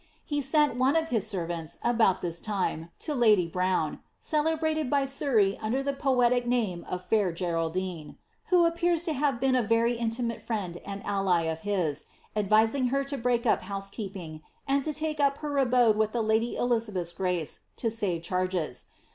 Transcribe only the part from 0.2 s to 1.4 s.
He sent one of his